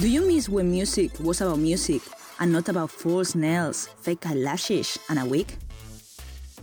Do 0.00 0.08
you 0.08 0.26
miss 0.26 0.48
when 0.48 0.70
music 0.70 1.20
was 1.20 1.42
about 1.42 1.58
music 1.58 2.00
and 2.38 2.50
not 2.50 2.70
about 2.70 2.90
false 2.90 3.34
nails, 3.34 3.86
fake 4.00 4.26
eyelashes, 4.26 4.98
and 5.10 5.18
a 5.18 5.26
wig? 5.26 5.52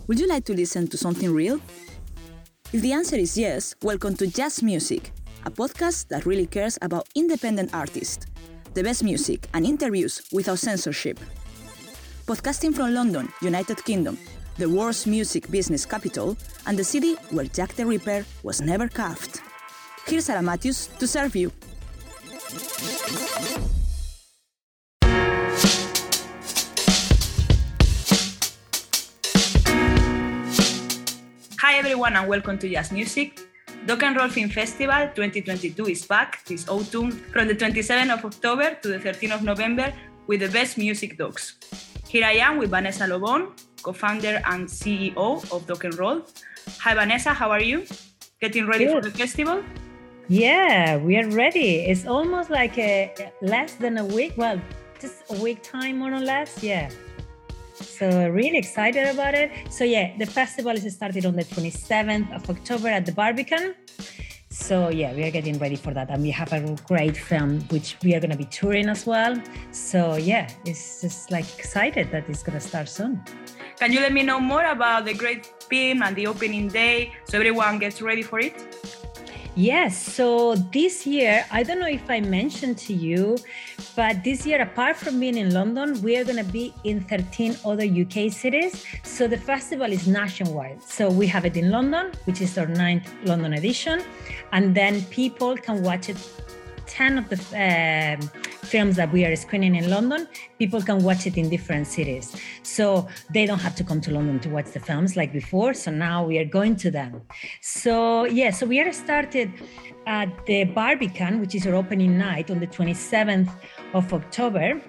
Would 0.08 0.20
you 0.20 0.28
like 0.28 0.44
to 0.46 0.56
listen 0.56 0.88
to 0.88 0.98
something 0.98 1.32
real? 1.32 1.62
If 2.74 2.82
the 2.82 2.94
answer 2.94 3.16
is 3.16 3.38
yes, 3.38 3.76
welcome 3.84 4.18
to 4.18 4.26
Just 4.26 4.64
Music, 4.64 5.12
a 5.46 5.52
podcast 5.52 6.08
that 6.08 6.26
really 6.26 6.48
cares 6.48 6.80
about 6.82 7.10
independent 7.14 7.76
artists, 7.76 8.26
the 8.74 8.82
best 8.82 9.04
music, 9.04 9.48
and 9.54 9.68
interviews 9.68 10.24
without 10.32 10.58
censorship. 10.58 11.20
Podcasting 12.26 12.74
from 12.74 12.96
London, 12.96 13.32
United 13.44 13.86
Kingdom, 13.86 14.18
the 14.58 14.68
world's 14.68 15.06
music 15.06 15.52
business 15.52 15.86
capital, 15.86 16.36
and 16.66 16.76
the 16.76 16.84
city 16.84 17.14
where 17.30 17.46
Jack 17.46 17.74
the 17.74 17.86
Ripper 17.86 18.26
was 18.42 18.62
never 18.62 18.88
carved. 18.88 19.42
Here's 20.08 20.26
Sarah 20.26 20.42
Matthews 20.42 20.88
to 20.98 21.06
serve 21.06 21.36
you. 21.36 21.52
Hi 22.48 22.56
everyone 31.76 32.16
and 32.16 32.30
welcome 32.30 32.58
to 32.60 32.70
Just 32.70 32.94
Music. 32.94 33.42
Doc 33.86 34.02
and 34.04 34.16
Roll 34.16 34.30
Film 34.30 34.48
Festival 34.48 35.10
2022 35.14 35.88
is 35.88 36.06
back 36.06 36.46
this 36.46 36.70
autumn 36.70 37.12
from 37.12 37.50
the 37.50 37.56
27th 37.56 38.14
of 38.14 38.24
October 38.24 38.76
to 38.76 38.88
the 38.88 39.00
13th 39.00 39.36
of 39.36 39.44
November 39.44 39.92
with 40.28 40.40
the 40.40 40.48
best 40.48 40.78
music 40.78 41.18
docs. 41.18 41.58
Here 42.08 42.24
I 42.24 42.36
am 42.36 42.60
with 42.60 42.70
Vanessa 42.70 43.04
Lobon, 43.04 43.60
co-founder 43.84 44.42
and 44.46 44.70
CEO 44.70 45.52
of 45.52 45.68
Doc 45.68 45.84
and 45.84 46.00
Roll. 46.00 46.22
Hi 46.80 46.94
Vanessa, 46.94 47.34
how 47.34 47.52
are 47.52 47.62
you? 47.62 47.86
Getting 48.40 48.68
ready 48.68 48.86
Good. 48.86 49.04
for 49.04 49.10
the 49.10 49.18
festival? 49.18 49.62
Yeah, 50.30 50.98
we 50.98 51.18
are 51.18 51.30
ready. 51.30 51.86
It's 51.86 52.06
almost 52.06 52.50
like 52.50 52.78
a 52.78 53.32
less 53.42 53.76
than 53.76 53.98
a 53.98 54.04
week. 54.04 54.34
Well, 54.36 54.60
just 55.00 55.24
a 55.30 55.42
week 55.42 55.64
time 55.64 56.00
more 56.00 56.14
or 56.14 56.20
less. 56.20 56.62
Yeah. 56.62 56.90
So 57.76 58.30
really 58.30 58.58
excited 58.58 59.08
about 59.08 59.36
it. 59.36 59.52
So 59.70 59.86
yeah, 59.86 60.18
the 60.18 60.26
festival 60.26 60.72
is 60.72 60.94
started 60.94 61.26
on 61.26 61.38
the 61.38 61.46
27th 61.46 62.36
of 62.36 62.50
October 62.50 62.90
at 62.90 63.06
the 63.06 63.14
Barbican. 63.14 63.74
So 64.50 64.90
yeah, 64.90 65.14
we 65.14 65.24
are 65.24 65.32
getting 65.32 65.60
ready 65.60 65.78
for 65.78 65.94
that, 65.94 66.10
and 66.10 66.22
we 66.22 66.32
have 66.32 66.52
a 66.52 66.76
great 66.88 67.16
film 67.16 67.62
which 67.70 67.96
we 68.04 68.14
are 68.14 68.20
going 68.20 68.32
to 68.32 68.38
be 68.38 68.46
touring 68.46 68.90
as 68.90 69.06
well. 69.06 69.42
So 69.72 70.18
yeah, 70.18 70.50
it's 70.66 71.02
just 71.02 71.32
like 71.32 71.46
excited 71.58 72.12
that 72.12 72.28
it's 72.28 72.44
going 72.44 72.60
to 72.60 72.66
start 72.68 72.90
soon. 72.90 73.24
Can 73.78 73.94
you 73.94 74.02
let 74.02 74.12
me 74.12 74.24
know 74.24 74.42
more 74.42 74.66
about 74.66 75.06
the 75.06 75.14
great 75.14 75.46
film 75.70 76.02
and 76.02 76.16
the 76.18 76.28
opening 76.28 76.68
day 76.68 77.14
so 77.26 77.38
everyone 77.38 77.80
gets 77.80 78.02
ready 78.02 78.24
for 78.24 78.40
it? 78.40 79.07
Yes. 79.58 79.98
So 79.98 80.54
this 80.54 81.08
year, 81.08 81.44
I 81.50 81.64
don't 81.64 81.80
know 81.80 81.88
if 81.88 82.08
I 82.12 82.20
mentioned 82.20 82.78
to 82.78 82.94
you, 82.94 83.40
but 83.96 84.24
this 84.24 84.46
year, 84.46 84.62
apart 84.62 84.98
from 84.98 85.20
being 85.20 85.36
in 85.36 85.52
London, 85.52 86.00
we 86.04 86.16
are 86.16 86.24
going 86.24 86.38
to 86.38 86.52
be 86.52 86.76
in 86.84 87.02
13 87.02 87.58
other 87.66 87.84
UK 87.84 88.32
cities. 88.32 88.86
So 89.02 89.28
the 89.28 89.38
festival 89.38 89.92
is 89.92 90.08
nationwide. 90.08 90.84
So 90.84 91.10
we 91.10 91.26
have 91.26 91.44
it 91.44 91.58
in 91.58 91.72
London, 91.72 92.12
which 92.26 92.40
is 92.40 92.56
our 92.60 92.68
ninth 92.68 93.12
London 93.24 93.54
edition. 93.54 94.04
And 94.52 94.76
then 94.76 95.02
people 95.06 95.58
can 95.58 95.82
watch 95.82 96.10
it 96.10 96.18
10 96.86 97.18
of 97.18 97.28
the 97.28 97.38
uh, 97.58 98.24
films 98.68 98.96
that 98.98 99.12
we 99.12 99.26
are 99.26 99.36
screening 99.36 99.76
in 99.76 99.90
London, 99.90 100.28
people 100.60 100.82
can 100.82 101.04
watch 101.04 101.26
it 101.26 101.38
in 101.38 101.50
different 101.50 101.88
cities. 101.88 102.36
So 102.64 103.08
they 103.34 103.46
don't 103.46 103.64
have 103.68 103.76
to 103.76 103.84
come 103.84 104.02
to 104.02 104.12
London 104.12 104.40
to 104.42 104.50
watch 104.50 104.70
the 104.72 104.80
films 104.80 105.16
like 105.16 105.32
before. 105.34 105.74
So 105.74 105.92
now 105.92 106.26
we 106.26 106.38
are 106.38 106.50
going 106.60 106.76
to 106.78 106.92
them. 106.92 107.22
So, 107.62 108.26
yeah, 108.26 108.52
so 108.52 108.66
we 108.66 108.80
are 108.80 108.92
started 108.92 109.52
at 110.06 110.30
the 110.46 110.66
Barbican, 110.66 111.40
which 111.40 111.56
is 111.56 111.66
our 111.68 111.76
opening 111.76 112.18
night 112.18 112.52
on 112.52 112.60
the 112.60 112.68
27th 112.68 113.50
of 113.94 114.14
October 114.14 114.82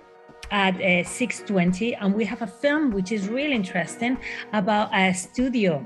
at 0.50 0.74
uh, 0.76 1.04
6.20 1.04 1.96
and 2.00 2.14
we 2.14 2.24
have 2.24 2.42
a 2.42 2.46
film 2.46 2.90
which 2.90 3.12
is 3.12 3.28
really 3.28 3.54
interesting 3.54 4.16
about 4.52 4.88
a 4.94 5.12
studio 5.12 5.84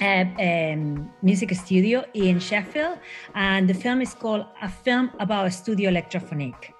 a 0.00 0.72
um, 0.72 1.10
music 1.22 1.54
studio 1.54 2.04
in 2.14 2.38
Sheffield, 2.40 2.98
and 3.34 3.68
the 3.68 3.74
film 3.74 4.00
is 4.00 4.14
called 4.14 4.46
A 4.62 4.68
Film 4.68 5.10
About 5.20 5.52
Studio 5.52 5.90
Electrophonique. 5.90 6.72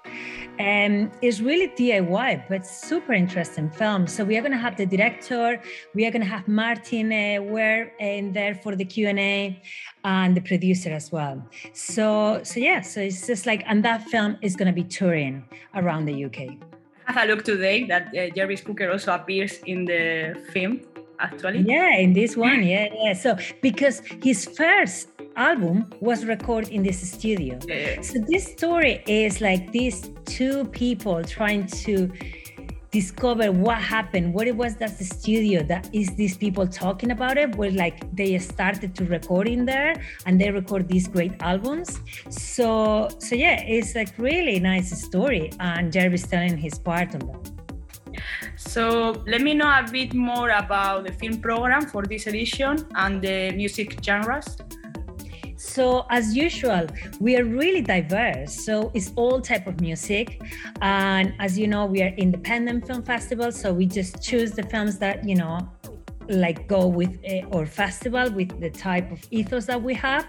Um, 0.59 1.09
it's 1.21 1.39
really 1.39 1.69
DIY, 1.69 2.49
but 2.49 2.65
super 2.65 3.13
interesting 3.13 3.69
film. 3.69 4.07
So 4.07 4.25
we 4.25 4.37
are 4.37 4.41
going 4.41 4.51
to 4.51 4.57
have 4.57 4.75
the 4.75 4.85
director, 4.85 5.61
we 5.95 6.05
are 6.05 6.11
going 6.11 6.21
to 6.21 6.27
have 6.27 6.47
Martyn 6.47 7.11
uh, 7.13 7.41
Ware 7.43 7.93
in 7.99 8.33
there 8.33 8.55
for 8.55 8.75
the 8.75 8.83
Q 8.83 9.07
and 9.07 9.19
A, 9.19 9.61
and 10.03 10.35
the 10.35 10.41
producer 10.41 10.89
as 10.89 11.11
well. 11.11 11.41
So, 11.71 12.41
so 12.43 12.59
yeah, 12.59 12.81
so 12.81 12.99
it's 12.99 13.25
just 13.25 13.45
like, 13.45 13.63
and 13.67 13.85
that 13.85 14.03
film 14.09 14.37
is 14.41 14.57
going 14.57 14.67
to 14.67 14.73
be 14.73 14.83
touring 14.83 15.45
around 15.75 16.05
the 16.05 16.25
UK. 16.25 16.57
Have 17.05 17.17
a 17.17 17.25
look 17.25 17.43
today 17.43 17.85
that 17.85 18.15
uh, 18.15 18.29
Jarvis 18.35 18.61
Cocker 18.61 18.91
also 18.91 19.15
appears 19.15 19.59
in 19.65 19.85
the 19.85 20.35
film 20.51 20.81
actually. 21.19 21.65
Yeah, 21.67 21.97
in 21.97 22.13
this 22.13 22.35
one, 22.35 22.63
yeah, 22.63 22.87
yeah. 22.93 23.13
So 23.13 23.37
because 23.61 24.01
his 24.23 24.45
first 24.45 25.09
album 25.35 25.85
was 25.99 26.25
recorded 26.25 26.69
in 26.69 26.83
this 26.83 26.99
studio. 27.11 27.59
Yeah. 27.67 28.01
So 28.01 28.19
this 28.27 28.45
story 28.51 29.03
is 29.07 29.41
like 29.41 29.71
these 29.71 30.09
two 30.25 30.65
people 30.65 31.23
trying 31.23 31.67
to 31.85 32.11
discover 32.91 33.51
what 33.51 33.77
happened, 33.77 34.33
what 34.33 34.47
it 34.47 34.55
was 34.55 34.75
that 34.77 34.97
the 34.97 35.03
studio 35.03 35.61
that 35.63 35.87
is 35.93 36.09
these 36.15 36.35
people 36.35 36.67
talking 36.67 37.11
about 37.11 37.37
it, 37.37 37.55
where 37.55 37.71
like 37.71 37.97
they 38.15 38.37
started 38.39 38.95
to 38.95 39.05
record 39.05 39.47
in 39.47 39.65
there 39.65 39.93
and 40.25 40.41
they 40.41 40.49
record 40.49 40.87
these 40.87 41.07
great 41.07 41.33
albums. 41.39 41.99
So 42.29 43.09
so 43.19 43.35
yeah, 43.35 43.61
it's 43.61 43.95
like 43.95 44.17
really 44.17 44.59
nice 44.59 44.89
story 45.01 45.51
and 45.59 45.93
Jarvis 45.93 46.23
telling 46.23 46.57
his 46.57 46.79
part 46.79 47.13
on 47.13 47.19
that. 47.19 47.58
So 48.59 49.23
let 49.25 49.39
me 49.41 49.53
know 49.53 49.67
a 49.67 49.85
bit 49.89 50.13
more 50.13 50.49
about 50.49 51.05
the 51.05 51.13
film 51.13 51.39
program 51.39 51.85
for 51.85 52.03
this 52.03 52.27
edition 52.27 52.85
and 52.93 53.21
the 53.21 53.51
music 53.51 54.03
genres. 54.03 54.57
So 55.55 56.05
as 56.09 56.35
usual, 56.35 56.87
we 57.21 57.37
are 57.37 57.45
really 57.45 57.81
diverse. 57.81 58.53
So 58.53 58.91
it's 58.93 59.13
all 59.15 59.39
type 59.41 59.65
of 59.65 59.79
music, 59.79 60.41
and 60.81 61.33
as 61.39 61.57
you 61.57 61.67
know, 61.67 61.85
we 61.85 62.01
are 62.01 62.13
independent 62.17 62.85
film 62.85 63.03
festival. 63.03 63.51
So 63.51 63.73
we 63.73 63.85
just 63.85 64.21
choose 64.21 64.51
the 64.51 64.63
films 64.63 64.97
that 64.99 65.27
you 65.27 65.35
know 65.35 65.69
like 66.29 66.67
go 66.67 66.87
with 66.87 67.17
uh, 67.29 67.55
or 67.55 67.65
festival 67.65 68.31
with 68.31 68.59
the 68.59 68.69
type 68.69 69.11
of 69.11 69.19
ethos 69.31 69.65
that 69.65 69.81
we 69.81 69.93
have. 69.93 70.27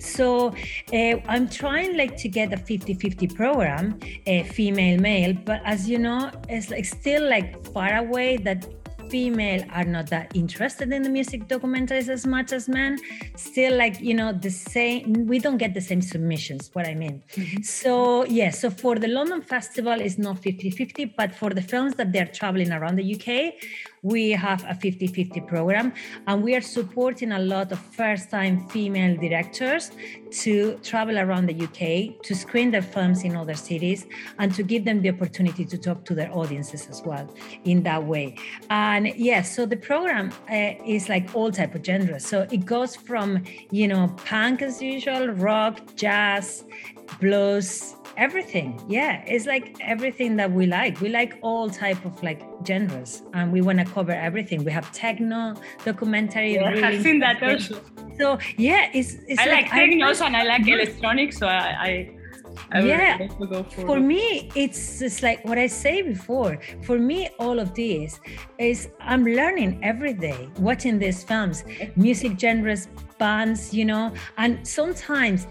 So 0.00 0.52
uh, 0.92 1.16
i'm 1.28 1.48
trying 1.48 1.96
like 1.96 2.16
to 2.16 2.28
get 2.28 2.52
a 2.52 2.56
50-50 2.56 3.34
program 3.34 3.98
uh, 4.26 4.42
female 4.44 4.98
male 5.00 5.32
but 5.32 5.60
as 5.64 5.88
you 5.88 5.98
know 5.98 6.30
it's 6.48 6.70
like 6.70 6.84
still 6.84 7.28
like 7.28 7.64
far 7.72 7.96
away 7.96 8.36
that 8.38 8.66
female 9.10 9.62
are 9.72 9.84
not 9.84 10.06
that 10.08 10.34
interested 10.34 10.90
in 10.90 11.02
the 11.02 11.08
music 11.10 11.46
documentaries 11.46 12.08
as 12.08 12.26
much 12.26 12.50
as 12.52 12.66
men. 12.66 12.98
Still 13.36 13.76
like 13.76 14.00
you 14.00 14.14
know 14.14 14.32
the 14.32 14.50
same 14.50 15.26
we 15.26 15.38
don't 15.38 15.58
get 15.58 15.74
the 15.74 15.84
same 15.90 16.00
submissions 16.00 16.70
what 16.72 16.86
i 16.92 16.94
mean. 16.94 17.22
Mm-hmm. 17.34 17.62
so 17.62 17.92
yeah 18.24 18.50
so 18.50 18.70
for 18.70 18.94
the 19.04 19.08
london 19.08 19.42
festival 19.42 20.00
is 20.08 20.18
not 20.18 20.36
50-50 20.40 21.14
but 21.20 21.34
for 21.34 21.50
the 21.50 21.60
films 21.72 21.94
that 21.98 22.08
they're 22.12 22.32
traveling 22.40 22.72
around 22.72 22.96
the 22.96 23.06
uk 23.14 23.28
we 24.02 24.30
have 24.30 24.62
a 24.64 24.74
50-50 24.74 25.46
program 25.46 25.92
and 26.26 26.42
we 26.42 26.54
are 26.56 26.60
supporting 26.60 27.32
a 27.32 27.38
lot 27.38 27.70
of 27.70 27.78
first-time 27.78 28.66
female 28.68 29.16
directors 29.16 29.92
to 30.30 30.74
travel 30.82 31.18
around 31.18 31.46
the 31.46 31.64
uk 31.64 32.22
to 32.22 32.34
screen 32.34 32.70
their 32.70 32.82
films 32.82 33.22
in 33.22 33.36
other 33.36 33.54
cities 33.54 34.06
and 34.38 34.52
to 34.54 34.62
give 34.62 34.84
them 34.84 35.00
the 35.02 35.08
opportunity 35.08 35.64
to 35.64 35.78
talk 35.78 36.04
to 36.04 36.14
their 36.14 36.32
audiences 36.32 36.88
as 36.88 37.02
well 37.02 37.32
in 37.64 37.82
that 37.82 38.02
way. 38.02 38.36
And 38.70 39.06
yes 39.16 39.54
so 39.54 39.66
the 39.66 39.76
program 39.76 40.32
uh, 40.50 40.74
is 40.86 41.08
like 41.08 41.34
all 41.34 41.50
type 41.52 41.74
of 41.74 41.84
genres. 41.84 42.26
So 42.26 42.46
it 42.50 42.64
goes 42.64 42.96
from 42.96 43.44
you 43.70 43.86
know 43.86 44.08
punk 44.24 44.62
as 44.62 44.82
usual 44.82 45.28
rock 45.28 45.94
jazz 45.94 46.64
blues 47.20 47.94
everything. 48.26 48.68
Yeah 48.88 49.22
it's 49.26 49.46
like 49.46 49.66
everything 49.94 50.36
that 50.40 50.50
we 50.58 50.64
like. 50.66 51.00
We 51.00 51.08
like 51.20 51.32
all 51.42 51.66
type 51.84 52.02
of 52.04 52.14
like 52.22 52.40
genres 52.66 53.22
and 53.34 53.52
we 53.52 53.60
want 53.60 53.78
to 53.82 53.86
cover 53.96 54.12
everything. 54.28 54.58
We 54.64 54.72
have 54.78 54.86
techno 54.92 55.54
documentary 55.84 56.54
yeah, 56.54 56.68
really 56.68 56.82
i've 56.82 57.02
seen 57.02 57.18
that 57.26 57.42
also. 57.42 57.74
So 58.18 58.38
yeah 58.56 58.90
it's, 58.98 59.10
it's 59.26 59.40
i 59.40 59.46
like, 59.46 59.64
like 59.64 59.70
techno 59.70 60.06
also 60.08 60.24
and 60.28 60.36
i 60.36 60.44
like 60.52 60.66
electronic 60.66 61.32
so 61.32 61.46
i, 61.46 61.68
I 61.86 62.80
yeah. 62.82 63.28
for 63.86 63.98
me 63.98 64.50
it's 64.54 64.98
just 64.98 65.22
like 65.22 65.44
what 65.44 65.58
i 65.58 65.66
say 65.66 66.02
before. 66.02 66.58
For 66.82 66.98
me 66.98 67.30
all 67.38 67.58
of 67.58 67.74
this 67.74 68.20
is 68.58 68.88
i'm 69.00 69.24
learning 69.24 69.80
every 69.82 70.14
day 70.14 70.48
watching 70.58 70.98
these 70.98 71.22
films 71.24 71.64
music 71.96 72.38
genres 72.38 72.88
bands 73.18 73.72
you 73.72 73.84
know 73.84 74.12
and 74.36 74.66
sometimes 74.66 75.46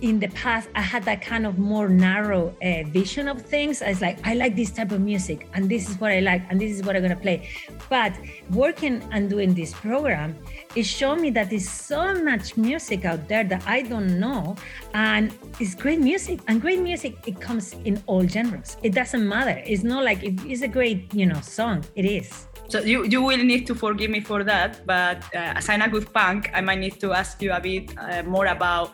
in 0.00 0.18
the 0.18 0.28
past 0.28 0.68
i 0.74 0.80
had 0.80 1.02
that 1.04 1.20
kind 1.22 1.46
of 1.46 1.58
more 1.58 1.88
narrow 1.88 2.54
uh, 2.62 2.82
vision 2.88 3.28
of 3.28 3.42
things. 3.42 3.82
I 3.82 3.88
was 3.90 4.00
like 4.00 4.18
i 4.26 4.34
like 4.34 4.56
this 4.56 4.70
type 4.70 4.92
of 4.92 5.00
music 5.00 5.48
and 5.54 5.68
this 5.68 5.88
is 5.88 6.00
what 6.00 6.12
i 6.12 6.20
like 6.20 6.42
and 6.50 6.60
this 6.60 6.72
is 6.72 6.82
what 6.84 6.96
i'm 6.96 7.02
going 7.02 7.14
to 7.14 7.20
play. 7.20 7.48
But 7.88 8.12
working 8.50 9.02
and 9.12 9.28
doing 9.28 9.54
this 9.54 9.72
program 9.72 10.36
it 10.74 10.84
showed 10.84 11.20
me 11.20 11.30
that 11.30 11.50
there's 11.50 11.68
so 11.68 12.14
much 12.22 12.56
music 12.56 13.04
out 13.04 13.28
there 13.28 13.44
that 13.44 13.62
i 13.66 13.82
don't 13.82 14.18
know 14.18 14.56
and 14.94 15.32
it's 15.60 15.74
great 15.74 16.00
music 16.00 16.40
and 16.48 16.60
great 16.60 16.80
music 16.80 17.16
it 17.26 17.40
comes 17.40 17.74
in 17.84 18.02
all 18.06 18.26
genres. 18.26 18.76
It 18.82 18.92
doesn't 18.94 19.26
matter. 19.26 19.62
It's 19.66 19.82
not 19.82 20.04
like 20.04 20.20
it's 20.22 20.62
a 20.62 20.68
great 20.68 21.12
you 21.14 21.26
know 21.26 21.40
song 21.40 21.84
it 21.94 22.04
is. 22.04 22.46
So 22.68 22.80
you, 22.80 23.04
you 23.04 23.22
will 23.22 23.44
need 23.44 23.66
to 23.68 23.74
forgive 23.76 24.10
me 24.10 24.20
for 24.20 24.42
that, 24.42 24.84
but 24.86 25.22
uh, 25.32 25.54
as 25.58 25.68
I'm 25.68 25.82
a 25.82 25.88
good 25.88 26.12
punk, 26.12 26.50
I 26.52 26.60
might 26.60 26.80
need 26.80 26.98
to 27.00 27.12
ask 27.12 27.40
you 27.40 27.52
a 27.52 27.60
bit 27.60 27.96
uh, 27.96 28.24
more 28.24 28.46
about 28.46 28.90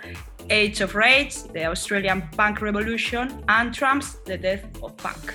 Age 0.50 0.80
of 0.80 0.94
Rage, 0.94 1.42
the 1.52 1.66
Australian 1.66 2.22
punk 2.36 2.60
revolution, 2.60 3.44
and 3.48 3.72
Tramps 3.72 4.14
the 4.24 4.36
death 4.36 4.64
of 4.82 4.96
punk. 4.96 5.34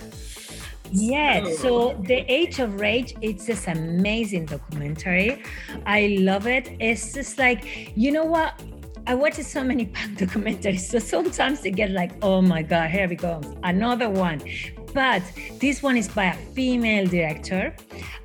Yeah, 0.92 1.42
oh. 1.44 1.56
so 1.56 2.04
the 2.06 2.20
Age 2.32 2.60
of 2.60 2.80
Rage, 2.80 3.16
it's 3.22 3.46
this 3.46 3.68
amazing 3.68 4.46
documentary. 4.46 5.44
I 5.86 6.18
love 6.20 6.48
it. 6.48 6.76
It's 6.80 7.14
just 7.14 7.38
like, 7.38 7.92
you 7.98 8.12
know 8.12 8.26
what? 8.26 8.62
I 9.06 9.16
watch 9.16 9.36
so 9.36 9.64
many 9.64 9.86
punk 9.98 10.20
documentaries, 10.20 10.82
so 10.82 11.00
sometimes 11.00 11.62
they 11.62 11.72
get 11.72 11.92
like, 11.92 12.12
oh 12.22 12.42
my 12.42 12.62
God, 12.62 12.90
here 12.90 13.08
we 13.08 13.16
go, 13.16 13.42
another 13.64 14.10
one. 14.10 14.42
But 14.94 15.22
this 15.60 15.84
one 15.84 15.98
is 15.98 16.08
by 16.08 16.26
a 16.26 16.34
female 16.34 17.08
director. 17.08 17.76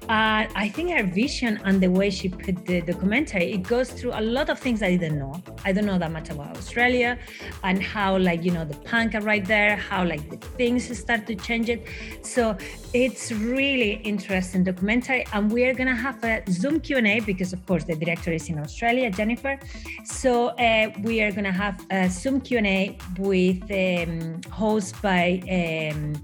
Uh, 0.08 0.46
I 0.56 0.68
think 0.68 0.90
her 0.90 1.04
vision 1.04 1.60
and 1.64 1.80
the 1.80 1.88
way 1.88 2.10
she 2.10 2.28
put 2.28 2.66
the 2.66 2.80
documentary, 2.80 3.52
it 3.52 3.62
goes 3.62 3.90
through 3.90 4.12
a 4.14 4.20
lot 4.20 4.50
of 4.50 4.58
things 4.58 4.82
I 4.82 4.96
didn't 4.96 5.18
know. 5.18 5.40
I 5.64 5.72
don't 5.72 5.86
know 5.86 5.98
that 5.98 6.10
much 6.10 6.28
about 6.28 6.56
Australia 6.56 7.18
and 7.62 7.80
how 7.80 8.18
like, 8.18 8.42
you 8.42 8.50
know, 8.50 8.64
the 8.64 8.76
punk 8.78 9.14
are 9.14 9.20
right 9.20 9.44
there, 9.44 9.76
how 9.76 10.04
like 10.04 10.28
the 10.28 10.36
things 10.58 10.98
start 10.98 11.26
to 11.28 11.36
change 11.36 11.68
it. 11.68 11.86
So 12.22 12.56
it's 12.92 13.30
really 13.30 14.00
interesting 14.02 14.64
documentary 14.64 15.24
and 15.32 15.50
we 15.50 15.64
are 15.66 15.74
going 15.74 15.88
to 15.88 15.94
have 15.94 16.22
a 16.24 16.42
Zoom 16.50 16.80
Q&A 16.80 17.20
because 17.20 17.52
of 17.52 17.64
course 17.64 17.84
the 17.84 17.94
director 17.94 18.32
is 18.32 18.48
in 18.48 18.58
Australia, 18.58 19.08
Jennifer. 19.08 19.56
So 20.04 20.48
uh, 20.48 20.90
we 21.02 21.22
are 21.22 21.30
going 21.30 21.44
to 21.44 21.52
have 21.52 21.80
a 21.90 22.08
Zoom 22.10 22.40
Q&A 22.40 22.98
with 23.18 23.62
um, 23.70 24.40
host 24.50 25.00
by 25.00 25.40
um, 25.48 26.14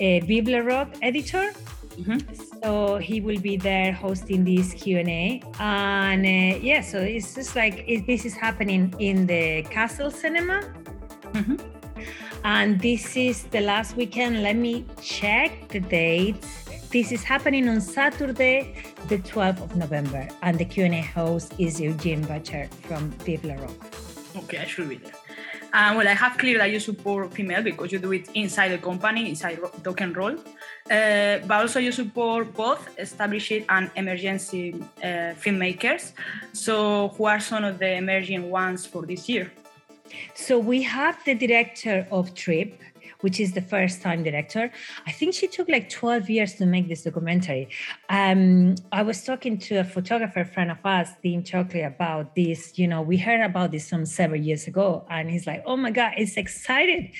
a 0.00 0.20
Vive 0.20 0.48
Le 0.48 0.62
Rock 0.62 0.88
editor. 1.02 1.52
Mm-hmm 1.98 2.47
so 2.62 2.96
he 2.96 3.20
will 3.20 3.38
be 3.40 3.56
there 3.56 3.92
hosting 3.92 4.44
this 4.44 4.72
q&a 4.74 5.42
and 5.60 6.24
uh, 6.24 6.58
yeah 6.60 6.80
so 6.80 6.98
it's 6.98 7.34
just 7.34 7.54
like 7.54 7.84
it, 7.86 8.06
this 8.06 8.24
is 8.24 8.34
happening 8.34 8.94
in 8.98 9.26
the 9.26 9.62
castle 9.70 10.10
cinema. 10.10 10.62
Mm-hmm. 11.32 11.56
and 12.44 12.80
this 12.80 13.14
is 13.14 13.44
the 13.44 13.60
last 13.60 13.96
weekend. 13.96 14.42
Let 14.42 14.56
me 14.56 14.86
check 15.02 15.68
the 15.68 15.80
dates. 15.80 16.64
This 16.90 17.12
is 17.12 17.22
happening 17.22 17.68
on 17.68 17.80
saturday 17.80 18.74
the 19.08 19.18
12th 19.18 19.62
of 19.62 19.76
november. 19.76 20.26
And 20.42 20.58
the 20.58 20.64
q&a 20.64 21.02
host 21.02 21.54
is 21.58 21.80
eugene 21.80 22.22
butcher 22.22 22.68
from 22.82 23.10
Vive 23.24 23.44
Le 23.44 23.56
Rock. 23.56 23.78
Okay 24.36 24.58
i 24.58 24.64
should 24.64 24.88
be 24.88 24.96
there. 24.96 25.12
And 25.74 25.98
well, 25.98 26.08
I 26.08 26.14
have 26.14 26.38
clear 26.38 26.58
that 26.58 26.70
you 26.70 26.80
support 26.80 27.32
female 27.34 27.62
because 27.62 27.92
you 27.92 27.98
do 27.98 28.12
it 28.12 28.30
inside 28.34 28.70
the 28.70 28.78
company, 28.78 29.28
inside 29.28 29.60
Rock 29.60 30.00
and 30.00 30.16
Roll. 30.16 30.36
Uh, 30.90 31.38
but 31.46 31.60
also 31.60 31.78
you 31.78 31.92
support 31.92 32.54
both 32.54 32.98
established 32.98 33.52
and 33.68 33.90
emergency 33.94 34.74
uh, 35.02 35.34
filmmakers. 35.42 36.12
So 36.52 37.08
who 37.08 37.26
are 37.26 37.40
some 37.40 37.64
of 37.64 37.78
the 37.78 37.94
emerging 37.94 38.50
ones 38.50 38.86
for 38.86 39.04
this 39.04 39.28
year? 39.28 39.52
So 40.34 40.58
we 40.58 40.82
have 40.82 41.22
the 41.24 41.34
director 41.34 42.06
of 42.10 42.34
Trip, 42.34 42.80
which 43.20 43.40
is 43.40 43.52
the 43.52 43.60
first 43.60 44.00
time 44.00 44.22
director. 44.22 44.70
I 45.06 45.12
think 45.12 45.34
she 45.34 45.46
took 45.46 45.68
like 45.68 45.90
12 45.90 46.30
years 46.30 46.54
to 46.54 46.66
make 46.66 46.88
this 46.88 47.02
documentary. 47.02 47.68
Um, 48.08 48.76
I 48.92 49.02
was 49.02 49.24
talking 49.24 49.58
to 49.58 49.76
a 49.76 49.84
photographer 49.84 50.44
friend 50.44 50.70
of 50.70 50.78
us, 50.84 51.10
Dean 51.22 51.42
Chalkley, 51.42 51.86
about 51.86 52.34
this. 52.34 52.78
You 52.78 52.88
know, 52.88 53.02
we 53.02 53.16
heard 53.16 53.40
about 53.40 53.72
this 53.72 53.86
some 53.86 54.06
several 54.06 54.40
years 54.40 54.66
ago, 54.66 55.04
and 55.10 55.30
he's 55.30 55.46
like, 55.46 55.62
oh 55.66 55.76
my 55.76 55.90
God, 55.90 56.12
it's 56.16 56.36
excited 56.36 57.10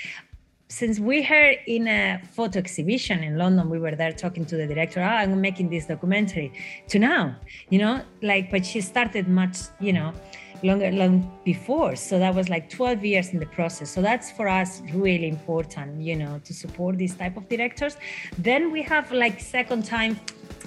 since 0.68 0.98
we 0.98 1.22
heard 1.22 1.56
in 1.66 1.88
a 1.88 2.20
photo 2.32 2.58
exhibition 2.58 3.22
in 3.22 3.38
London, 3.38 3.70
we 3.70 3.78
were 3.78 3.96
there 3.96 4.12
talking 4.12 4.44
to 4.46 4.56
the 4.56 4.66
director, 4.66 5.00
oh, 5.00 5.04
I'm 5.04 5.40
making 5.40 5.70
this 5.70 5.86
documentary. 5.86 6.52
To 6.88 6.98
now, 6.98 7.36
you 7.70 7.78
know, 7.78 8.02
like, 8.22 8.50
but 8.50 8.66
she 8.66 8.82
started 8.82 9.28
much, 9.28 9.56
you 9.80 9.94
know, 9.94 10.12
longer 10.62 10.90
long 10.90 11.30
before. 11.44 11.96
So 11.96 12.18
that 12.18 12.34
was 12.34 12.48
like 12.48 12.68
12 12.68 13.04
years 13.04 13.28
in 13.30 13.38
the 13.38 13.46
process. 13.46 13.90
So 13.90 14.02
that's 14.02 14.30
for 14.30 14.48
us 14.48 14.82
really 14.92 15.28
important 15.28 16.00
you 16.02 16.16
know 16.16 16.40
to 16.44 16.52
support 16.52 16.98
these 16.98 17.14
type 17.14 17.36
of 17.36 17.48
directors. 17.48 17.96
Then 18.36 18.72
we 18.72 18.82
have 18.82 19.10
like 19.12 19.40
second 19.40 19.84
time 19.84 20.16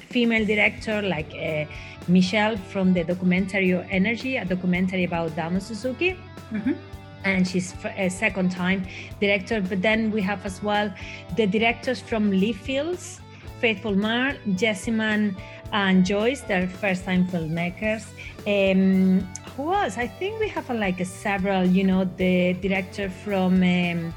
female 0.09 0.45
director 0.45 1.01
like 1.01 1.31
uh, 1.33 1.65
michelle 2.07 2.57
from 2.57 2.93
the 2.93 3.03
documentary 3.03 3.73
energy 3.89 4.37
a 4.37 4.45
documentary 4.45 5.03
about 5.03 5.35
damo 5.35 5.59
suzuki. 5.59 6.17
Mm-hmm. 6.51 6.73
And 7.23 7.47
she's 7.47 7.73
a 7.97 8.09
second 8.09 8.51
time 8.51 8.85
director. 9.19 9.61
But 9.61 9.81
then 9.81 10.11
we 10.11 10.21
have 10.21 10.45
as 10.45 10.61
well 10.63 10.93
the 11.35 11.47
directors 11.47 11.99
from 11.99 12.31
Lee 12.31 12.53
Fields 12.53 13.21
faithful 13.61 13.95
mar 13.95 14.33
Jessiman, 14.61 15.35
and 15.71 16.05
joyce. 16.05 16.41
They're 16.41 16.67
first 16.67 17.05
time 17.05 17.27
filmmakers. 17.27 18.03
Um, 18.47 19.27
who 19.55 19.73
else? 19.73 19.97
I 19.97 20.07
think 20.07 20.39
we 20.39 20.49
have 20.49 20.69
a, 20.69 20.73
like 20.73 20.99
a 20.99 21.05
several, 21.05 21.65
you 21.65 21.83
know, 21.83 22.03
the 22.17 22.53
director 22.53 23.09
from 23.09 23.63
um, 23.63 24.13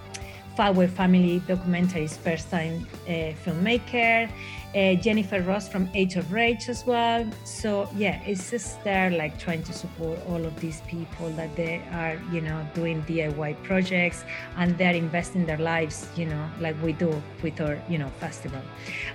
Family 0.57 1.41
Documentaries, 1.47 2.17
first 2.17 2.51
time 2.51 2.87
uh, 3.07 3.33
filmmaker, 3.45 4.31
uh, 4.75 4.95
Jennifer 4.95 5.41
Ross 5.41 5.69
from 5.69 5.89
Age 5.95 6.17
of 6.17 6.33
Rage 6.33 6.69
as 6.69 6.85
well. 6.85 7.27
So 7.45 7.89
yeah, 7.97 8.21
it's 8.25 8.51
just 8.51 8.83
there 8.85 9.11
like 9.11 9.39
trying 9.39 9.63
to 9.65 9.73
support 9.73 10.19
all 10.29 10.45
of 10.45 10.59
these 10.61 10.81
people 10.83 11.31
that 11.31 11.55
they 11.57 11.83
are, 11.93 12.21
you 12.33 12.41
know, 12.41 12.67
doing 12.75 13.03
DIY 13.05 13.63
projects 13.63 14.25
and 14.57 14.77
they're 14.77 14.95
investing 14.95 15.47
their 15.47 15.59
lives, 15.59 16.09
you 16.17 16.27
know, 16.27 16.49
like 16.61 16.77
we 16.83 16.93
do 16.93 17.23
with 17.43 17.61
our, 17.61 17.81
you 17.89 17.99
know, 17.99 18.09
festival. 18.21 18.61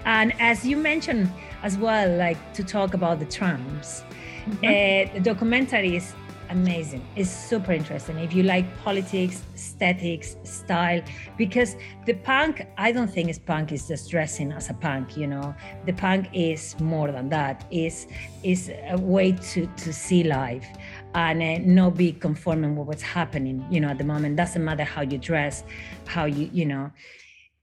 And 0.06 0.34
as 0.40 0.66
you 0.66 0.78
mentioned 0.78 1.32
as 1.64 1.78
well, 1.78 2.10
like 2.18 2.54
to 2.54 2.64
talk 2.64 2.94
about 2.94 3.20
the 3.20 3.26
Tramps. 3.26 4.04
Mm-hmm. 4.46 4.66
Uh, 4.66 5.14
the 5.14 5.20
documentary 5.20 5.98
is 5.98 6.14
amazing. 6.50 7.06
It's 7.16 7.30
super 7.30 7.72
interesting. 7.72 8.18
If 8.20 8.34
you 8.34 8.44
like 8.44 8.66
politics, 8.84 9.44
aesthetics, 9.56 10.36
style, 10.44 11.02
because 11.38 11.76
the 12.06 12.14
punk, 12.14 12.66
I 12.78 12.92
don't 12.92 13.08
think 13.08 13.30
it's 13.30 13.40
punk 13.40 13.72
is 13.72 13.88
just 13.88 14.10
dressing 14.10 14.52
as 14.52 14.70
a 14.70 14.74
punk, 14.74 15.18
you 15.18 15.28
know. 15.28 15.56
The 15.86 15.94
punk 15.94 16.28
is 16.34 16.80
more 16.80 17.12
than 17.12 17.30
that. 17.30 17.66
Is 17.72 18.08
is 18.44 18.72
a 18.90 18.98
way 18.98 19.32
to 19.32 19.68
to 19.68 19.94
see 19.94 20.24
life 20.24 20.68
and 21.14 21.42
uh, 21.42 21.58
not 21.66 21.96
be 21.96 22.12
conforming 22.12 22.76
with 22.76 22.88
what's 22.88 23.04
happening, 23.04 23.66
you 23.70 23.80
know, 23.80 23.90
at 23.90 23.98
the 23.98 24.04
moment. 24.04 24.36
Doesn't 24.36 24.64
matter 24.64 24.84
how 24.84 25.02
you 25.02 25.18
dress, 25.18 25.64
how 26.06 26.26
you, 26.26 26.50
you 26.52 26.66
know 26.66 26.92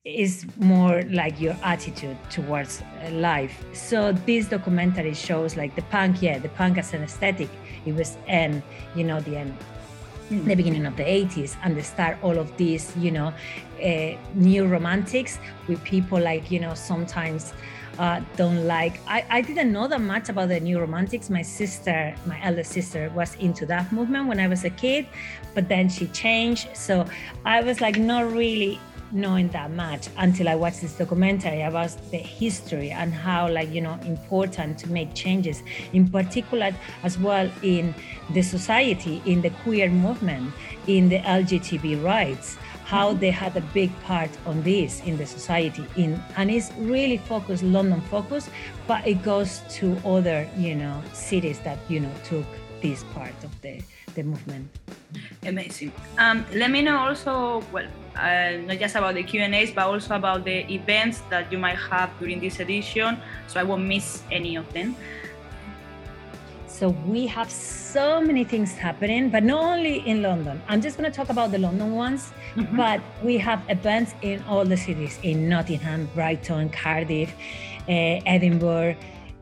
is 0.07 0.47
more 0.59 1.03
like 1.11 1.41
your 1.41 1.57
attitude 1.65 2.17
towards 2.31 2.81
uh, 2.81 3.11
life. 3.11 3.65
So 3.73 4.13
this 4.13 4.47
documentary 4.47 5.15
shows 5.15 5.57
like 5.57 5.75
the 5.75 5.83
punk, 5.83 6.23
yeah, 6.23 6.39
the 6.39 6.49
punk 6.51 6.79
as 6.79 6.95
an 6.95 7.03
aesthetic. 7.03 7.49
It 7.85 7.95
was 7.95 8.17
end, 8.29 8.63
you 8.95 9.03
know, 9.03 9.19
the 9.21 9.37
end, 9.37 9.59
mm. 10.31 10.45
the 10.45 10.55
beginning 10.55 10.87
of 10.87 10.97
the 10.97 11.03
80s, 11.03 11.57
and 11.65 11.77
the 11.77 11.83
start 11.83 12.19
all 12.23 12.39
of 12.39 12.57
these, 12.57 12.97
you 12.97 13.11
know, 13.11 13.35
uh, 13.83 14.17
new 14.35 14.67
romantics 14.67 15.41
with 15.67 15.83
people 15.83 16.21
like, 16.21 16.53
you 16.53 16.61
know, 16.61 16.75
sometimes 16.75 17.53
uh, 17.99 18.21
don't 18.37 18.65
like. 18.65 19.01
I, 19.09 19.25
I 19.29 19.41
didn't 19.41 19.73
know 19.73 19.89
that 19.89 20.01
much 20.01 20.29
about 20.29 20.51
the 20.51 20.61
new 20.61 20.79
romantics. 20.79 21.31
My 21.31 21.43
sister, 21.43 22.15
my 22.27 22.41
elder 22.45 22.63
sister, 22.63 23.11
was 23.11 23.35
into 23.37 23.67
that 23.67 23.91
movement 23.91 24.29
when 24.29 24.39
I 24.39 24.47
was 24.47 24.65
a 24.65 24.71
kid, 24.71 25.07
but 25.53 25.69
then 25.69 25.89
she 25.89 26.07
changed. 26.09 26.69
So 26.77 27.07
I 27.45 27.63
was 27.63 27.81
like 27.81 27.99
not 27.99 28.31
really 28.31 28.79
knowing 29.17 29.49
that 29.49 29.71
much 29.71 30.09
until 30.19 30.49
I 30.49 30.55
watched 30.55 30.83
this 30.83 30.93
documentary 30.93 31.63
about 31.63 31.91
the 32.11 32.19
history 32.19 32.91
and 32.91 33.13
how, 33.13 33.51
like, 33.51 33.73
you 33.73 33.81
know, 33.81 33.99
important 34.05 34.79
to 34.81 34.91
make 34.91 35.15
changes, 35.15 35.63
in 35.93 36.09
particular 36.09 36.73
as 37.03 37.19
well 37.19 37.51
in 37.63 37.95
the 38.31 38.43
society, 38.43 39.23
in 39.25 39.41
the 39.41 39.51
queer 39.65 39.89
movement, 39.89 40.53
in 40.87 41.09
the 41.09 41.19
LGBT 41.19 42.05
rights, 42.05 42.57
how 42.85 43.13
they 43.13 43.31
had 43.31 43.57
a 43.57 43.61
big 43.75 43.91
part 44.03 44.31
on 44.47 44.63
this 44.63 45.01
in 45.01 45.17
the 45.17 45.27
society. 45.27 45.85
In 45.97 46.23
and 46.37 46.51
it's 46.51 46.71
really 46.79 47.19
focused, 47.19 47.63
London 47.63 48.01
focused, 48.03 48.51
but 48.87 49.05
it 49.07 49.23
goes 49.23 49.63
to 49.71 49.97
other, 50.05 50.49
you 50.57 50.77
know, 50.77 51.03
cities 51.13 51.59
that 51.61 51.79
you 51.89 52.01
know 52.01 52.13
took 52.23 52.47
this 52.81 53.03
part 53.15 53.35
of 53.43 53.61
the 53.63 53.83
the 54.17 54.25
movement. 54.25 54.69
Amazing. 55.45 55.93
Um, 56.19 56.45
let 56.53 56.71
me 56.71 56.83
know 56.83 56.99
also, 56.99 57.63
well, 57.73 57.87
uh, 58.17 58.57
not 58.67 58.79
just 58.79 58.97
about 58.97 59.15
the 59.15 59.23
Q&As, 59.23 59.71
but 59.71 59.87
also 59.87 60.17
about 60.17 60.45
the 60.45 60.67
events 60.73 61.23
that 61.31 61.53
you 61.53 61.59
might 61.59 61.79
have 61.79 62.11
during 62.19 62.41
this 62.41 62.59
edition, 62.59 63.21
so 63.47 63.61
I 63.61 63.63
won't 63.63 63.85
miss 63.85 64.23
any 64.33 64.57
of 64.57 64.67
them. 64.73 64.97
So 66.67 66.91
we 67.07 67.27
have 67.29 67.51
so 67.51 68.21
many 68.21 68.45
things 68.45 68.75
happening, 68.75 69.31
but 69.31 69.43
not 69.43 69.63
only 69.63 70.07
in 70.07 70.21
London. 70.21 70.61
I'm 70.69 70.83
just 70.83 70.99
going 70.99 71.11
to 71.11 71.17
talk 71.17 71.31
about 71.31 71.51
the 71.53 71.59
London 71.59 71.93
ones, 71.95 72.33
mm-hmm. 72.55 72.77
but 72.77 73.01
we 73.23 73.39
have 73.39 73.63
events 73.69 74.15
in 74.21 74.43
all 74.43 74.65
the 74.65 74.77
cities 74.77 75.19
in 75.23 75.49
Nottingham, 75.49 76.11
Brighton, 76.15 76.69
Cardiff, 76.69 77.33
uh, 77.89 78.21
Edinburgh, 78.27 78.97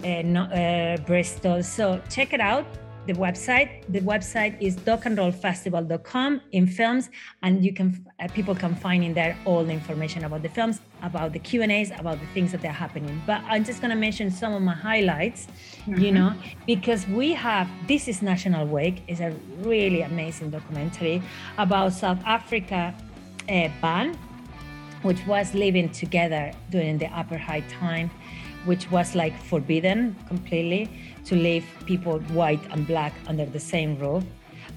uh, 0.05 0.07
uh, 0.07 0.97
Bristol. 0.99 1.63
So 1.63 2.01
check 2.09 2.33
it 2.33 2.41
out 2.41 2.67
the 3.07 3.13
website. 3.15 3.85
The 3.89 4.01
website 4.01 4.61
is 4.61 4.77
docandrollfestival.com 4.77 6.41
in 6.53 6.67
films, 6.67 7.11
and 7.43 7.65
you 7.65 7.73
can 7.73 8.05
uh, 8.21 8.29
people 8.29 8.55
can 8.55 8.75
find 8.75 9.05
in 9.05 9.15
there 9.15 9.37
all 9.45 9.65
the 9.65 9.73
information 9.73 10.25
about 10.25 10.43
the 10.43 10.49
films, 10.49 10.81
about 11.03 11.33
the 11.33 11.39
Q 11.39 11.63
and 11.63 11.73
A's, 11.73 11.91
about 11.91 12.21
the 12.21 12.27
things 12.29 12.53
that 12.53 12.65
are 12.65 12.69
happening. 12.69 13.21
But 13.27 13.43
I'm 13.47 13.65
just 13.65 13.81
gonna 13.83 13.97
mention 13.97 14.31
some 14.31 14.55
of 14.55 14.63
my 14.63 14.75
highlights, 14.75 15.47
mm-hmm. 15.47 16.01
you 16.01 16.13
know, 16.13 16.33
because 16.67 17.07
we 17.09 17.33
have 17.33 17.69
this 17.87 18.09
is 18.09 18.23
National 18.23 18.67
Wake 18.67 19.03
is 19.09 19.21
a 19.21 19.31
really 19.59 20.03
amazing 20.03 20.51
documentary 20.51 21.23
about 21.59 21.93
South 21.93 22.23
Africa 22.25 22.95
uh, 23.49 23.69
band, 23.83 24.17
which 25.03 25.25
was 25.27 25.55
living 25.55 25.91
together 25.91 26.53
during 26.71 26.99
the 26.99 27.07
apartheid 27.07 27.65
time, 27.69 28.11
which 28.65 28.91
was 28.91 29.15
like 29.15 29.37
forbidden 29.43 30.17
completely 30.29 30.89
to 31.25 31.37
live 31.37 31.65
people 31.87 32.19
white 32.33 32.61
and 32.71 32.87
black 32.87 33.13
under 33.27 33.47
the 33.47 33.61
same 33.61 33.99
roof. 33.99 34.25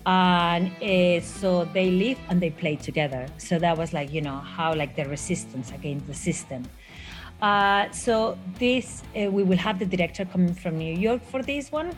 And 0.05 0.71
uh, 0.81 1.21
so 1.21 1.65
they 1.73 1.91
live 1.91 2.17
and 2.29 2.41
they 2.41 2.49
play 2.49 2.77
together. 2.77 3.27
So 3.37 3.59
that 3.59 3.77
was 3.77 3.93
like 3.93 4.11
you 4.13 4.21
know 4.21 4.37
how 4.37 4.73
like 4.73 4.95
the 4.95 5.05
resistance 5.05 5.71
against 5.71 6.07
the 6.07 6.13
system. 6.13 6.63
Uh, 7.41 7.91
so 7.91 8.37
this 8.57 9.03
uh, 9.15 9.29
we 9.29 9.43
will 9.43 9.57
have 9.57 9.79
the 9.79 9.85
director 9.85 10.25
coming 10.25 10.53
from 10.53 10.77
new 10.77 10.95
york 10.95 11.21
for 11.31 11.43
this 11.43 11.71
one. 11.71 11.91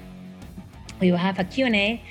We 0.99 1.11
will 1.11 1.23
have 1.29 1.39
a 1.39 1.45
q&a 1.45 2.03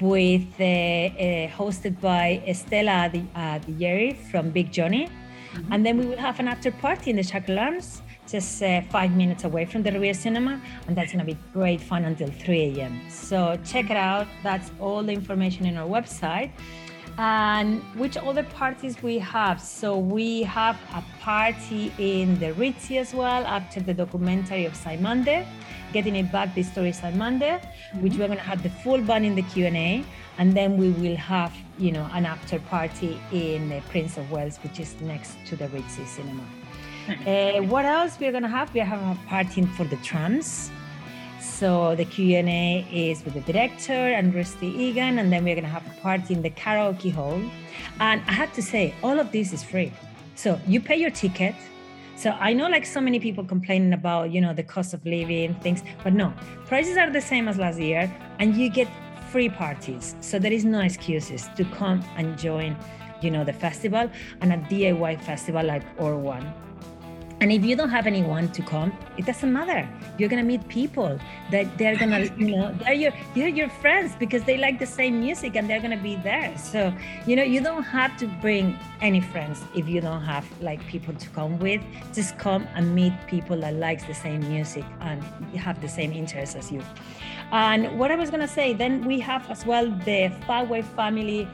with 0.00 0.48
uh, 0.60 0.64
uh, 0.64 1.48
hosted 1.48 1.98
by 2.00 2.42
estella 2.46 3.10
Dieri 3.10 4.16
from 4.30 4.50
big 4.50 4.70
johnny. 4.70 5.08
Mm-hmm. 5.54 5.72
and 5.72 5.86
then 5.86 5.98
we 5.98 6.06
will 6.06 6.18
have 6.18 6.40
an 6.40 6.48
after 6.48 6.72
party 6.72 7.10
in 7.10 7.16
the 7.16 7.22
Chakra 7.22 7.56
Arms 7.56 8.02
just 8.26 8.62
uh, 8.62 8.80
five 8.90 9.14
minutes 9.14 9.44
away 9.44 9.64
from 9.64 9.82
the 9.82 9.92
Riviera 9.92 10.14
Cinema, 10.14 10.60
and 10.86 10.96
that's 10.96 11.12
going 11.12 11.24
to 11.24 11.32
be 11.34 11.38
great 11.52 11.80
fun 11.80 12.04
until 12.04 12.28
3 12.28 12.78
a.m. 12.78 13.00
So 13.10 13.58
check 13.64 13.90
it 13.90 13.96
out. 13.96 14.26
That's 14.42 14.70
all 14.80 15.02
the 15.02 15.12
information 15.12 15.66
in 15.66 15.76
our 15.76 15.88
website. 15.88 16.50
And 17.16 17.80
which 17.94 18.16
other 18.16 18.42
parties 18.42 19.00
we 19.02 19.18
have? 19.18 19.60
So 19.60 19.96
we 19.96 20.42
have 20.42 20.76
a 20.94 21.04
party 21.20 21.92
in 21.98 22.38
the 22.40 22.52
Ritzy 22.52 22.98
as 22.98 23.14
well 23.14 23.44
after 23.46 23.80
the 23.80 23.94
documentary 23.94 24.64
of 24.64 24.72
Cymande, 24.74 25.46
getting 25.92 26.16
it 26.16 26.32
back. 26.32 26.54
The 26.56 26.64
story 26.64 26.88
of 26.88 26.96
Cymande, 26.96 27.60
mm-hmm. 27.60 28.02
which 28.02 28.14
we're 28.14 28.26
going 28.26 28.38
to 28.38 28.44
have 28.44 28.64
the 28.64 28.70
full 28.70 29.00
band 29.00 29.24
in 29.24 29.36
the 29.36 29.42
Q 29.42 29.66
and 29.66 29.76
A, 29.76 30.04
and 30.38 30.56
then 30.56 30.76
we 30.76 30.90
will 30.90 31.16
have 31.16 31.52
you 31.78 31.92
know 31.92 32.08
an 32.12 32.26
after 32.26 32.58
party 32.58 33.20
in 33.30 33.68
the 33.68 33.80
Prince 33.90 34.16
of 34.16 34.28
Wales, 34.32 34.58
which 34.64 34.80
is 34.80 35.00
next 35.00 35.36
to 35.46 35.54
the 35.54 35.68
Ritzy 35.68 36.04
Cinema. 36.06 36.42
Uh, 37.08 37.60
what 37.72 37.84
else 37.84 38.18
we're 38.18 38.32
gonna 38.32 38.48
have? 38.48 38.72
We 38.74 38.80
have 38.80 39.00
a 39.00 39.18
party 39.28 39.64
for 39.76 39.84
the 39.84 39.96
Tramps. 39.96 40.70
So 41.40 41.94
the 41.94 42.04
Q&A 42.04 42.86
is 42.90 43.24
with 43.24 43.34
the 43.34 43.40
director 43.40 43.92
and 43.92 44.34
Rusty 44.34 44.66
Egan, 44.66 45.18
and 45.18 45.32
then 45.32 45.44
we're 45.44 45.54
gonna 45.54 45.68
have 45.68 45.86
a 45.86 46.00
party 46.00 46.34
in 46.34 46.42
the 46.42 46.50
karaoke 46.50 47.12
hall. 47.12 47.40
And 48.00 48.22
I 48.26 48.32
have 48.32 48.52
to 48.54 48.62
say, 48.62 48.94
all 49.02 49.20
of 49.20 49.30
this 49.30 49.52
is 49.52 49.62
free. 49.62 49.92
So 50.34 50.58
you 50.66 50.80
pay 50.80 50.96
your 50.96 51.10
ticket. 51.10 51.54
So 52.16 52.30
I 52.30 52.52
know 52.52 52.68
like 52.68 52.86
so 52.86 53.00
many 53.00 53.20
people 53.20 53.44
complaining 53.44 53.92
about, 53.92 54.30
you 54.30 54.40
know, 54.40 54.52
the 54.52 54.62
cost 54.62 54.94
of 54.94 55.04
living, 55.04 55.54
things, 55.56 55.82
but 56.02 56.12
no, 56.12 56.32
prices 56.66 56.96
are 56.96 57.10
the 57.10 57.20
same 57.20 57.48
as 57.48 57.58
last 57.58 57.78
year, 57.78 58.12
and 58.38 58.56
you 58.56 58.70
get 58.70 58.88
free 59.30 59.48
parties. 59.48 60.14
So 60.20 60.38
there 60.38 60.52
is 60.52 60.64
no 60.64 60.80
excuses 60.80 61.48
to 61.56 61.64
come 61.64 62.04
and 62.16 62.38
join, 62.38 62.76
you 63.20 63.30
know, 63.30 63.44
the 63.44 63.52
festival 63.52 64.10
and 64.40 64.52
a 64.52 64.56
DIY 64.56 65.20
festival 65.22 65.64
like 65.64 65.82
Or 65.98 66.16
One. 66.16 66.52
And 67.44 67.52
if 67.52 67.62
you 67.62 67.76
don't 67.76 67.90
have 67.90 68.06
anyone 68.06 68.48
to 68.52 68.62
come, 68.62 68.90
it 69.18 69.26
doesn't 69.26 69.52
matter. 69.52 69.86
You're 70.16 70.30
gonna 70.30 70.50
meet 70.54 70.66
people 70.66 71.20
that 71.50 71.76
they're 71.76 71.94
gonna, 71.94 72.20
you 72.38 72.56
know, 72.56 72.72
they're 72.72 72.94
your 72.94 73.12
they're 73.34 73.48
your 73.48 73.68
friends 73.68 74.16
because 74.18 74.44
they 74.44 74.56
like 74.56 74.78
the 74.78 74.86
same 74.86 75.20
music 75.20 75.54
and 75.54 75.68
they're 75.68 75.82
gonna 75.82 76.00
be 76.00 76.16
there. 76.16 76.56
So, 76.56 76.90
you 77.26 77.36
know, 77.36 77.42
you 77.42 77.60
don't 77.60 77.82
have 77.82 78.16
to 78.16 78.26
bring 78.40 78.78
any 79.02 79.20
friends 79.20 79.60
if 79.74 79.86
you 79.86 80.00
don't 80.00 80.22
have 80.22 80.46
like 80.62 80.80
people 80.86 81.12
to 81.12 81.28
come 81.36 81.58
with. 81.58 81.82
Just 82.14 82.38
come 82.38 82.66
and 82.74 82.94
meet 82.94 83.12
people 83.26 83.60
that 83.60 83.74
likes 83.74 84.04
the 84.04 84.14
same 84.14 84.40
music 84.48 84.86
and 85.02 85.22
have 85.54 85.82
the 85.82 85.88
same 85.98 86.14
interests 86.14 86.56
as 86.56 86.72
you. 86.72 86.82
And 87.52 87.98
what 87.98 88.10
I 88.10 88.16
was 88.16 88.30
gonna 88.30 88.48
say, 88.48 88.72
then 88.72 89.04
we 89.04 89.20
have 89.20 89.50
as 89.50 89.66
well 89.66 89.90
the 89.90 90.32
Fagway 90.48 90.82
family 90.96 91.46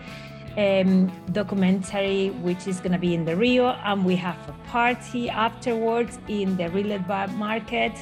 um, 0.56 1.12
documentary, 1.32 2.30
which 2.42 2.66
is 2.66 2.80
going 2.80 2.92
to 2.92 2.98
be 2.98 3.14
in 3.14 3.24
the 3.24 3.36
Rio, 3.36 3.68
and 3.68 4.04
we 4.04 4.16
have 4.16 4.36
a 4.48 4.52
party 4.68 5.30
afterwards 5.30 6.18
in 6.28 6.56
the 6.56 6.64
Rillet 6.64 7.06
Market. 7.36 7.92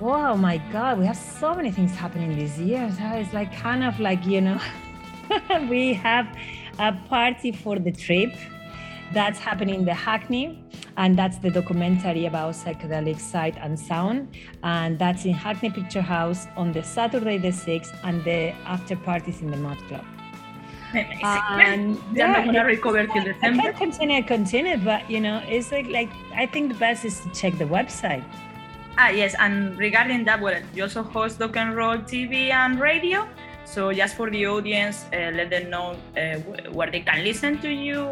Oh 0.00 0.36
my 0.36 0.58
God, 0.72 0.98
we 0.98 1.06
have 1.06 1.16
so 1.16 1.54
many 1.54 1.70
things 1.70 1.92
happening 1.92 2.36
this 2.36 2.58
year. 2.58 2.90
So 2.98 3.04
it's 3.14 3.32
like 3.32 3.54
kind 3.56 3.82
of 3.82 3.98
like, 3.98 4.26
you 4.26 4.42
know, 4.42 4.60
we 5.70 5.94
have 5.94 6.26
a 6.78 6.92
party 7.08 7.52
for 7.52 7.78
the 7.78 7.92
trip 7.92 8.34
that's 9.12 9.38
happening 9.38 9.76
in 9.76 9.84
the 9.84 9.94
Hackney, 9.94 10.62
and 10.96 11.16
that's 11.16 11.38
the 11.38 11.50
documentary 11.50 12.26
about 12.26 12.54
psychedelic 12.54 13.20
sight 13.20 13.56
and 13.58 13.78
sound. 13.78 14.36
And 14.62 14.98
that's 14.98 15.24
in 15.24 15.32
Hackney 15.32 15.70
Picture 15.70 16.02
House 16.02 16.46
on 16.56 16.72
the 16.72 16.82
Saturday 16.82 17.38
the 17.38 17.48
6th, 17.48 17.98
and 18.02 18.22
the 18.24 18.50
after 18.66 18.96
parties 18.96 19.40
in 19.40 19.50
the 19.50 19.56
Mud 19.56 19.78
Club. 19.88 20.04
And 20.94 22.00
yeah, 22.12 22.32
I'm 22.32 22.46
gonna 22.46 22.64
recover 22.64 23.06
till 23.06 23.24
December. 23.24 23.62
I 23.62 23.72
can 23.72 23.74
continue, 23.74 24.22
continue, 24.22 24.76
but 24.78 25.08
you 25.10 25.20
know, 25.20 25.42
it's 25.48 25.72
like 25.72 25.88
like 25.88 26.10
I 26.34 26.46
think 26.46 26.72
the 26.72 26.78
best 26.78 27.04
is 27.04 27.20
to 27.20 27.30
check 27.30 27.58
the 27.58 27.64
website. 27.64 28.24
Ah 28.98 29.10
yes, 29.10 29.34
and 29.38 29.76
regarding 29.78 30.24
that, 30.24 30.40
well, 30.40 30.56
you 30.74 30.84
also 30.84 31.02
host 31.02 31.38
Doc 31.38 31.56
and 31.56 31.76
Roll 31.76 31.98
TV 31.98 32.50
and 32.50 32.80
radio. 32.80 33.26
So 33.64 33.92
just 33.92 34.14
for 34.14 34.30
the 34.30 34.46
audience, 34.46 35.04
uh, 35.12 35.34
let 35.34 35.50
them 35.50 35.70
know 35.70 35.96
uh, 36.16 36.38
where 36.70 36.90
they 36.90 37.00
can 37.00 37.24
listen 37.24 37.58
to 37.60 37.68
you. 37.68 38.06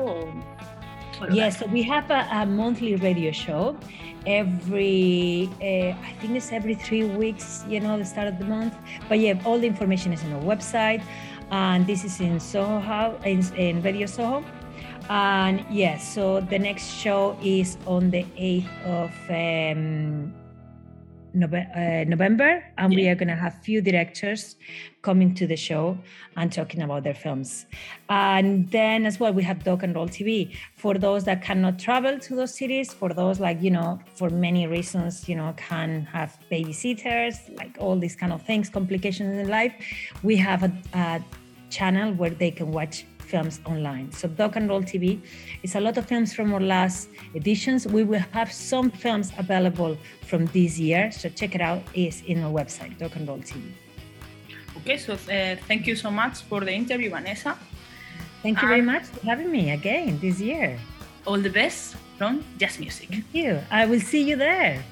yes, 1.30 1.60
so 1.60 1.66
we 1.66 1.80
have 1.86 2.10
a, 2.10 2.26
a, 2.32 2.44
monthly 2.44 2.96
radio 2.96 3.30
show 3.30 3.78
every 4.26 5.48
uh, 5.60 5.94
I 5.94 6.12
think 6.20 6.36
it's 6.36 6.52
every 6.52 6.74
three 6.74 7.04
weeks. 7.04 7.64
You 7.68 7.80
know, 7.80 7.98
the 7.98 8.04
start 8.04 8.28
of 8.28 8.38
the 8.38 8.44
month. 8.44 8.74
But 9.08 9.18
yeah, 9.18 9.40
all 9.44 9.58
the 9.58 9.66
information 9.66 10.12
is 10.12 10.24
on 10.24 10.32
our 10.32 10.42
website 10.42 11.02
and 11.50 11.86
this 11.86 12.04
is 12.04 12.20
in 12.20 12.40
Soho, 12.40 13.18
in, 13.24 13.44
in 13.56 13.82
Radio 13.82 14.06
Soho. 14.06 14.44
And 15.08 15.64
yes, 15.70 16.14
so 16.14 16.40
the 16.40 16.58
next 16.58 16.86
show 16.88 17.36
is 17.42 17.76
on 17.86 18.10
the 18.10 18.24
8th 18.38 18.86
of 18.86 19.76
um, 19.76 20.32
Uh, 21.34 22.04
November, 22.06 22.64
and 22.78 22.92
yeah. 22.92 22.96
we 22.96 23.08
are 23.08 23.16
going 23.16 23.26
to 23.26 23.34
have 23.34 23.60
few 23.60 23.80
directors 23.80 24.54
coming 25.02 25.34
to 25.34 25.48
the 25.48 25.56
show 25.56 25.98
and 26.36 26.52
talking 26.52 26.80
about 26.82 27.02
their 27.02 27.14
films. 27.14 27.66
And 28.08 28.70
then 28.70 29.04
as 29.04 29.18
well, 29.18 29.32
we 29.32 29.42
have 29.42 29.64
Doc 29.64 29.82
and 29.82 29.96
Roll 29.96 30.06
TV 30.06 30.54
for 30.76 30.94
those 30.94 31.24
that 31.24 31.42
cannot 31.42 31.80
travel 31.80 32.20
to 32.20 32.36
those 32.36 32.54
cities, 32.54 32.92
for 32.92 33.12
those 33.12 33.40
like 33.40 33.60
you 33.60 33.72
know, 33.72 33.98
for 34.14 34.30
many 34.30 34.68
reasons, 34.68 35.28
you 35.28 35.34
know, 35.34 35.52
can 35.56 36.02
have 36.12 36.38
babysitters, 36.52 37.34
like 37.58 37.76
all 37.80 37.98
these 37.98 38.14
kind 38.14 38.32
of 38.32 38.40
things, 38.42 38.70
complications 38.70 39.36
in 39.36 39.48
life. 39.48 39.74
We 40.22 40.36
have 40.36 40.62
a, 40.62 40.72
a 40.92 41.20
channel 41.68 42.14
where 42.14 42.30
they 42.30 42.52
can 42.52 42.70
watch 42.70 43.06
films 43.24 43.60
online. 43.66 44.12
So 44.12 44.28
Doc 44.28 44.56
and 44.56 44.68
Roll 44.68 44.82
TV 44.82 45.20
is 45.62 45.74
a 45.74 45.80
lot 45.80 45.96
of 45.98 46.06
films 46.06 46.34
from 46.34 46.52
our 46.54 46.60
last 46.60 47.08
editions. 47.34 47.86
We 47.86 48.04
will 48.04 48.24
have 48.32 48.52
some 48.52 48.90
films 48.90 49.32
available 49.38 49.96
from 50.26 50.46
this 50.46 50.78
year, 50.78 51.10
so 51.10 51.28
check 51.28 51.54
it 51.54 51.60
out. 51.60 51.82
It's 51.94 52.22
in 52.22 52.42
our 52.42 52.52
website, 52.52 52.98
Doc 52.98 53.16
and 53.16 53.26
Roll 53.26 53.38
TV. 53.38 53.62
Okay, 54.78 54.98
so 54.98 55.14
uh, 55.14 55.56
thank 55.68 55.86
you 55.86 55.96
so 55.96 56.10
much 56.10 56.42
for 56.42 56.60
the 56.60 56.72
interview, 56.72 57.10
Vanessa. 57.10 57.56
Thank 58.42 58.60
you 58.60 58.68
very 58.68 58.82
much 58.82 59.04
for 59.04 59.24
having 59.24 59.50
me 59.50 59.70
again 59.70 60.18
this 60.20 60.38
year. 60.40 60.78
All 61.26 61.40
the 61.40 61.48
best 61.48 61.96
from 62.18 62.44
Just 62.58 62.78
Music. 62.78 63.08
Thank 63.08 63.32
you. 63.32 63.60
I 63.70 63.86
will 63.86 64.00
see 64.00 64.22
you 64.22 64.36
there. 64.36 64.84